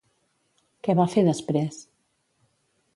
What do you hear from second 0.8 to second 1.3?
Què va fer